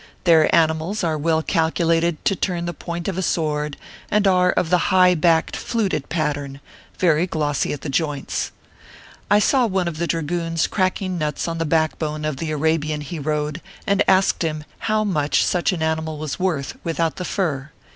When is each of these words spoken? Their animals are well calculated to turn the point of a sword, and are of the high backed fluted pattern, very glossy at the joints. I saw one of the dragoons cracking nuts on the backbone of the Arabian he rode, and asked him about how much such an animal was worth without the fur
Their 0.23 0.55
animals 0.55 1.03
are 1.03 1.15
well 1.15 1.43
calculated 1.43 2.25
to 2.25 2.35
turn 2.35 2.65
the 2.65 2.73
point 2.73 3.07
of 3.07 3.19
a 3.19 3.21
sword, 3.21 3.77
and 4.09 4.25
are 4.25 4.49
of 4.51 4.71
the 4.71 4.87
high 4.89 5.13
backed 5.13 5.55
fluted 5.55 6.09
pattern, 6.09 6.59
very 6.97 7.27
glossy 7.27 7.71
at 7.71 7.81
the 7.81 7.89
joints. 7.89 8.51
I 9.29 9.37
saw 9.37 9.67
one 9.67 9.87
of 9.87 9.97
the 9.99 10.07
dragoons 10.07 10.65
cracking 10.65 11.19
nuts 11.19 11.47
on 11.47 11.59
the 11.59 11.65
backbone 11.65 12.25
of 12.25 12.37
the 12.37 12.49
Arabian 12.49 13.01
he 13.01 13.19
rode, 13.19 13.61
and 13.85 14.01
asked 14.07 14.41
him 14.43 14.61
about 14.61 14.65
how 14.87 15.03
much 15.03 15.45
such 15.45 15.71
an 15.71 15.83
animal 15.83 16.17
was 16.17 16.39
worth 16.39 16.79
without 16.83 17.17
the 17.17 17.25
fur 17.25 17.69